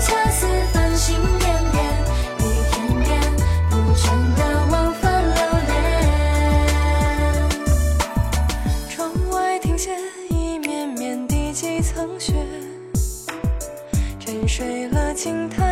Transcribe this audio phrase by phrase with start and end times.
[0.00, 1.84] 恰似繁星点点
[2.38, 3.08] 你偏偏
[3.70, 4.02] 不倦
[4.36, 5.72] 地往返流连
[8.90, 9.98] 窗外听见
[10.30, 12.32] 雨绵绵第几层雪
[14.18, 15.67] 沉睡了青苔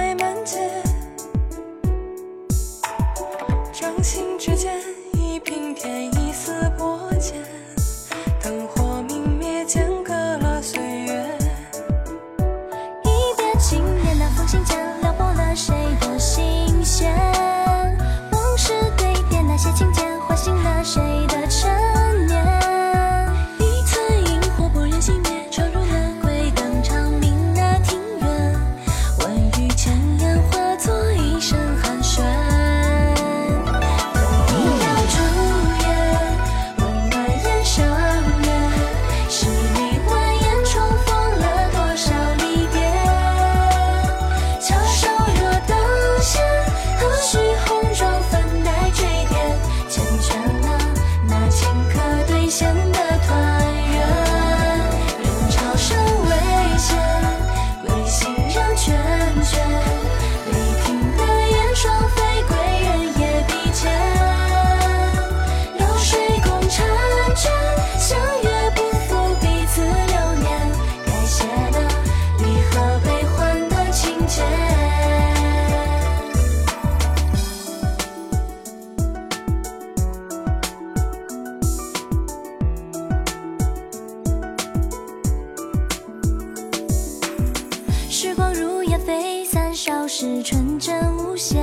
[90.19, 91.59] 是纯真无邪，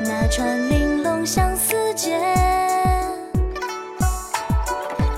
[0.00, 2.18] 那串玲珑相思结，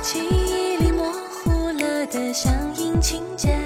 [0.03, 3.57] 记忆里模糊了的相应情节，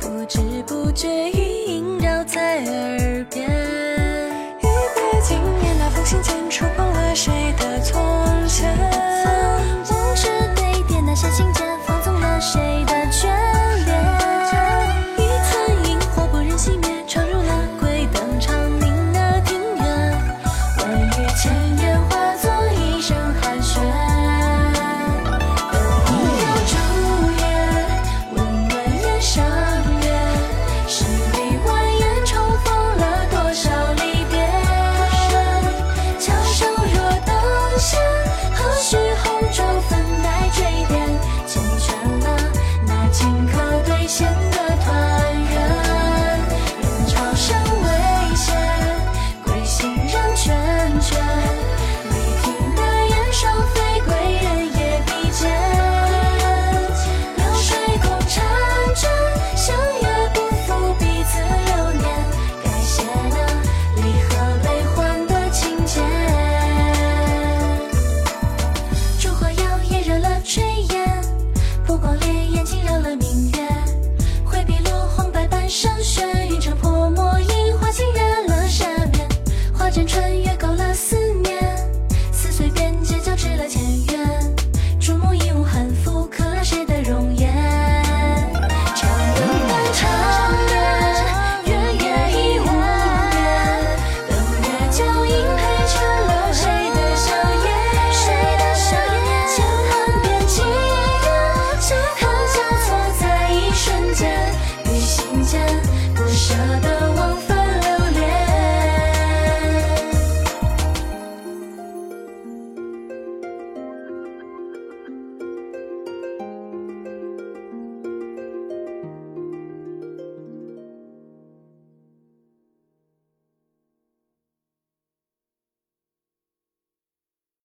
[0.00, 1.69] 不知不觉已。
[44.10, 44.49] 想